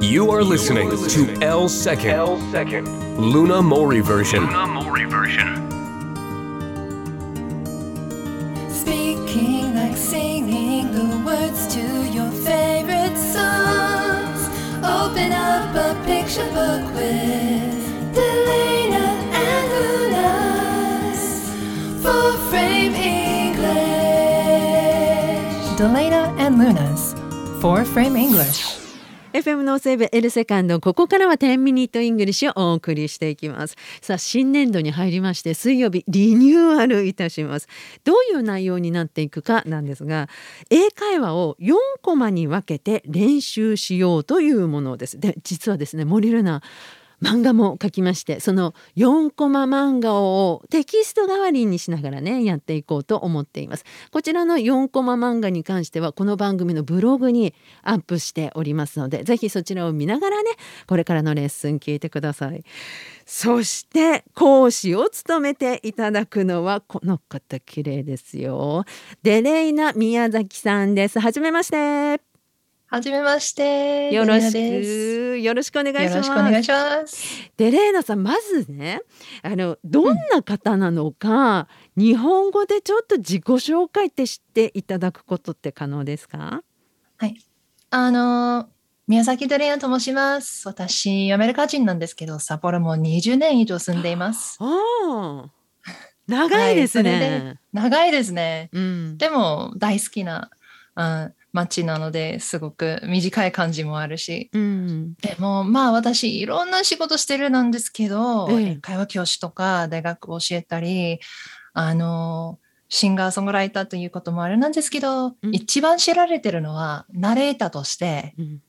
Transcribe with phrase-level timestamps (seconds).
[0.00, 2.88] You are listening to L Second L second.
[3.20, 4.46] Luna Mori version.
[4.46, 5.68] Luna Mori version.
[8.70, 14.48] Speaking like singing the words to your favorite songs.
[14.82, 19.06] Open up a picture book with Delana
[19.36, 19.68] and
[21.12, 21.22] Luna's
[22.02, 23.68] full frame English.
[25.78, 27.14] Delana and Luna's
[27.60, 28.80] four frame English.
[29.32, 33.76] FM のセーブエルセカンドここからは10 minute English をお送りしていきます。
[34.02, 37.68] さあ新年度に入りまして水曜日リニューアルいたします。
[38.02, 40.28] どういう内容になっていくかなんですが
[40.68, 45.20] 英会話を4コマに分けて練習しようというものです。
[45.20, 46.60] で実はですね森ルナ
[47.22, 53.84] 漫画も書きましてその4コマ漫画をテキスト代わりにしながらねやっていこうと思っています。
[54.10, 60.50] こちらの4コマ漫画に関してはこの番組のブログにアップしておりますのでぜひそちらを見ながらね
[60.86, 62.64] これからのレッスン聞いてください。
[63.26, 68.84] そして講師を務めていただくのはこの方綺麗ですよ。
[69.22, 71.20] デレイナ宮崎さんです。
[71.20, 72.29] はじめまして。
[72.90, 74.12] はじめまして。
[74.12, 77.52] よろしくよろしくお願いしますよろしくお願いします。
[77.56, 79.02] デレーナさんまずね
[79.42, 86.64] あのどんな方なのか、日本語でちょっと自己紹介って知っていただくことって可能ですか？
[87.92, 88.68] あの、
[89.06, 90.66] 宮崎デリナと申します。
[90.66, 94.58] 私、アメリカ人なんですけど、札幌も20年以上住んでいます。
[94.60, 95.50] ああ
[96.26, 98.68] 長いですね、はい長いですね。
[98.72, 100.50] うん、でも、大好きな、
[100.96, 104.50] うん、街なので、すごく短い感じもあるし。
[104.52, 108.76] うん、でも、まあ、私、いろんな仕事してるなんですけど、ええ。
[108.76, 111.20] 会話教師とか、大学教えたり、
[111.72, 115.34] あの、シンガーソングライターということもあるなんですけど、うん。
[115.52, 118.62] 一番知られてるのは、ナレーターとして、うん。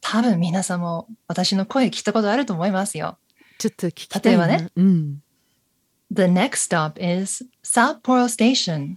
[0.00, 3.18] 多分皆さんも私の声聞いたことあると思いますよ。
[3.58, 4.46] ちょっと聞きたいな。
[4.46, 5.22] 例えばね、うん、
[6.10, 8.96] The next stop is Sapporo Station.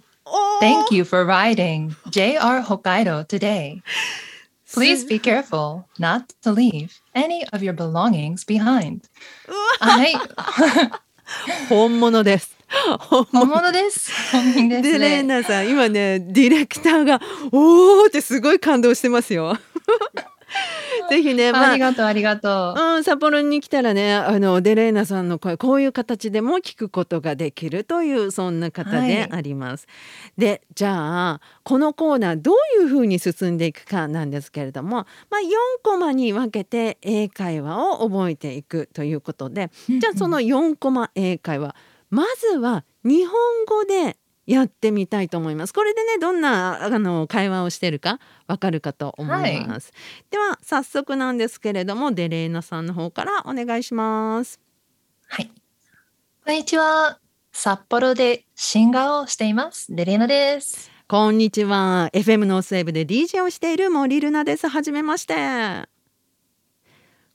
[0.62, 3.82] おー Thank you for riding JR Hokkaido today.
[4.72, 9.00] Please be careful not to leave any of your belongings behind.
[9.80, 10.14] はい、
[11.68, 12.56] 本物です
[13.00, 14.10] 本本物です。
[14.30, 15.22] 本人ですデレーね。
[15.22, 17.20] ナさん今ねディレクターが
[17.50, 19.56] おーってすごい感動してますよ
[21.09, 22.79] ぜひねまあありがとう、ありがとう。
[22.79, 29.87] うん、札幌に来たらねあのデレーナさんの声こういう形でも聞くことができるというそんな方であります。
[30.37, 35.47] でじゃあこのコーナーどういうふうに進んでいくかなんですけれども、まあ、4
[35.83, 41.75] コマに分けて英会話を覚えていくということでじゃあその4コマ英会話
[42.09, 43.33] まずは日本
[43.65, 45.73] 語でやってみたいと思います。
[45.73, 49.91] これでねどんなあの会話をしてるかわかるかと思います。
[50.31, 54.59] では早速なんですけれどもデレーナさんの方からお願いします。
[55.27, 55.51] はい。
[56.45, 57.19] こんにちは。
[57.53, 59.95] 札幌でシンガーをしています。
[59.95, 60.91] デレーナです。
[61.07, 64.67] こんにちは FM ノースウェーブで DJ をしている森ルナです。
[64.67, 65.87] はじめまして。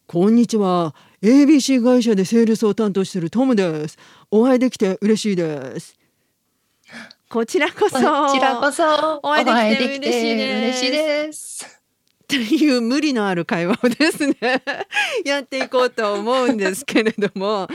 [0.07, 3.99] こんにちは ABC 会社でセールスを担当しているトムです。
[4.31, 5.98] お会いできて嬉しいです。
[7.31, 9.43] こちらこそこちらこそお会
[9.75, 11.83] いできて嬉しいです嬉しいです。
[12.27, 14.37] という無理のある会話をですね
[15.27, 17.69] やっていこうと思うんですけれども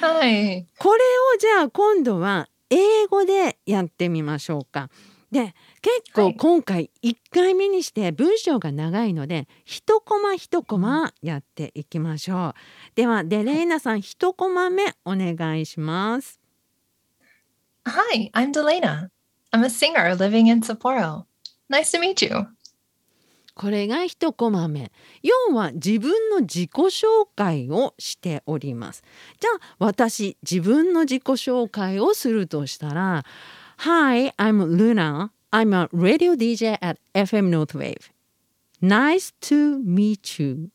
[0.00, 0.66] はい。
[0.78, 1.00] これ
[1.34, 4.90] をじゃあ今度は英語でやってみましょうか。
[5.30, 12.54] で結構はい今回1回目にして文章が長いので一コマ一コマやっていきましょう。
[12.96, 16.39] ではデレーナさん一コマ目お願いします。
[17.86, 19.08] Hi, I'm Delana.
[19.52, 21.24] I'm a singer living in Sapporo.
[21.70, 22.46] Nice to meet you.
[23.54, 24.90] これが一コマ目
[25.22, 29.02] 要は自分の自己紹介をしております
[29.38, 33.24] じゃあ私自分の自己紹介をするとしたら
[33.78, 35.30] Hi, I'm Luna.
[35.50, 38.10] I'm a radio DJ at FM Northwave.
[38.82, 40.68] Nice to meet you.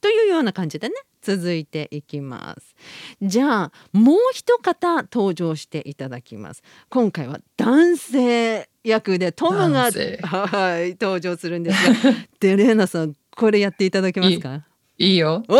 [0.00, 0.94] というような感じでね
[1.26, 2.74] 続いていきます
[3.20, 14.64] じゃあもう一方登場していただきます今回は男性役でトムがはい登場するんですが デレーナさんこれやっていただけますか？
[14.98, 15.42] いいよ。
[15.48, 15.56] お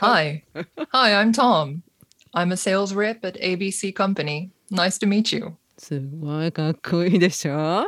[0.00, 0.42] Hi.
[0.92, 1.80] Hi, I'm Tom.
[2.34, 4.50] I'm a sales rep at ABC Company.
[4.70, 5.52] Nice to meet you.
[5.78, 7.86] すごいかっこいいでしょ？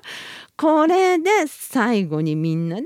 [0.57, 2.85] これで最後にみんなで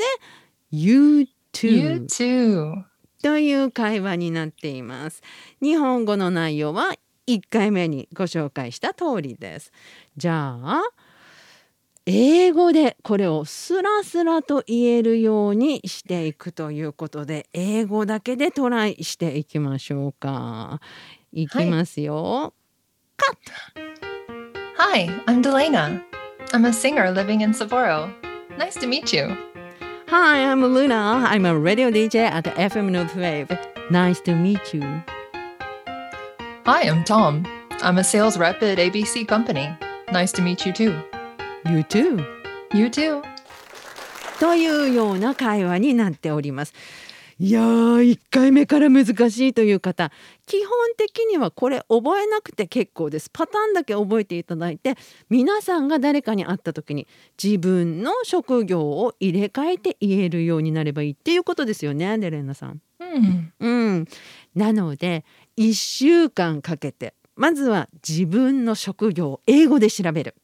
[0.73, 2.85] You too You too.
[3.25, 5.23] という会話になっています。
[5.63, 6.95] 日本語の内容は
[7.27, 9.73] 1回目にご紹介した通りです。
[10.15, 10.83] じゃあ
[12.05, 20.83] 英語でこれをスラスラと言えるようにしていくということで英語だけでトライしていきましょうか。
[21.33, 22.53] いきますよ。
[23.17, 23.43] カット
[24.77, 26.03] Hi, I'm Delana.
[26.53, 28.13] I'm a singer living in Sapporo.
[28.59, 29.35] Nice to meet you.
[30.04, 31.24] Hi, I'm Luna.
[31.28, 33.50] I'm a radio DJ at FM North Wave.
[33.92, 34.82] Nice to meet you.
[36.66, 37.46] Hi, I'm Tom.
[37.82, 39.70] I'm a sales rep at ABC Company.
[40.12, 41.02] Nice to meet you too.
[41.66, 42.26] You too.
[42.74, 43.22] You too.
[44.40, 46.74] というような会話になっております。
[47.45, 50.11] いやー1回目から難しいという方
[50.47, 54.95] 基本的にはこれ覚えなくて結構ですパターンだけ覚えていただいて
[55.29, 57.07] 皆さんが誰かに会った時に
[57.43, 62.81] 自分の職業を入れ替えて言えるようになればいいっていうことですよねデレンナさん。
[62.99, 63.51] Hmm.
[63.61, 64.07] うん、
[64.55, 65.27] なので
[65.59, 70.35] 1週間かけてまずは自分の職業を英語で調べる。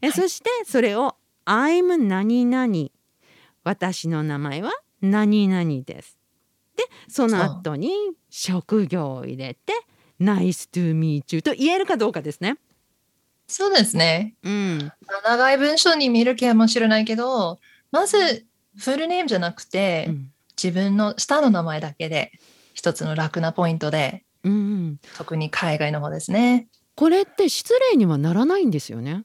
[0.00, 2.88] えそしてそれを「I'm 何々」
[3.62, 4.72] 私の名前は
[5.02, 6.18] 何々です。
[6.76, 7.92] でその後に
[8.30, 9.74] 職業を入れて
[10.18, 12.56] 「Nice to meet you」と言えるかどうかですね。
[13.46, 14.34] そうですね。
[14.42, 14.92] うん、
[15.24, 17.58] 長い文章に見るかもしれないけど、
[17.90, 18.46] まず
[18.78, 20.32] フルネームじゃなくて、うん
[20.62, 22.32] 自分の下の名前だけで
[22.74, 26.68] 一つの楽なポイントで、うん、特に海外の方ですね。
[26.94, 29.24] これって失礼にはならないんですよね。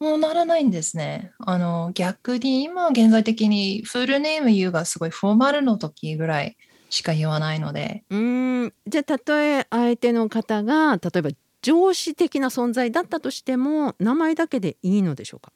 [0.00, 1.30] もうならないんですね。
[1.38, 6.56] あの逆に今現在的にフルネーム言うがすごいフォーマルの時ぐらい
[6.88, 8.72] しか言わないので、うん。
[8.86, 11.30] じゃあたとえ相手の方が例えば
[11.60, 15.52] 上司的な存在だったとしても名前だけでいいのでしょうか？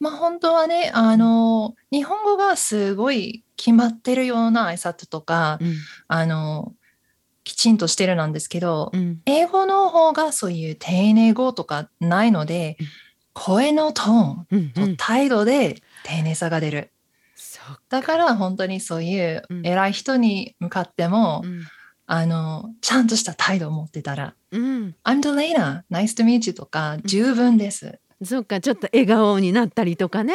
[0.00, 5.74] まあ本当はね、あの日本語がすごい決まってるような挨拶とか、うん。
[6.08, 6.74] あの
[7.44, 9.20] きちんとしてるなんですけど、うん。
[9.26, 12.86] 英語の方がそういう丁寧語とかないので、うん
[13.38, 16.90] 声のトーンうんと態度で丁寧さが出る。
[17.36, 19.66] そうだから本当にそういううん。
[19.66, 21.62] 偉い人に向かっても、うん。
[22.10, 27.98] あのちゃんとした態度を持ってたらうん「I'm Delana, nice to meet you」とか十分です。
[28.24, 30.32] そっかちょっと笑顔になったりとかね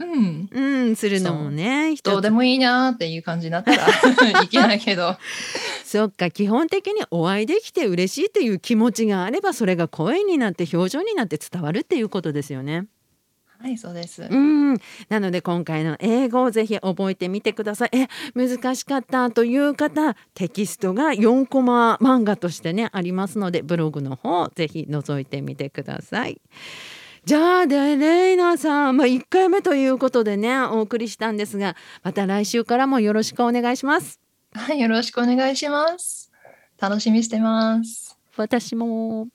[0.00, 0.60] うん、う
[0.90, 3.86] んするのもねどうでもいいなっていう感じになったら
[4.42, 5.16] いけないけど。
[5.84, 12.86] そっか基本的にお会いできて嬉しいという気持ちがあればそれが声になって表情になって伝わるっていうことですよね。
[13.58, 14.22] はい、そうです。
[14.22, 14.78] うん、
[15.10, 17.90] なので今回の英語をぜひ覚えてみてください。
[17.92, 26.40] え難しかったという方テキストが4コマ漫画としてねありますのでブログの方ぜひ覗いてみてください。
[27.24, 34.20] じゃあでレイナさん、まあ、1回目ということでねお送りしたんですがまた来週からもよろしくお願いします。
[34.54, 36.32] はい、よろしくお願いします。
[36.78, 38.18] 楽しみにしてます。
[38.36, 39.28] 私も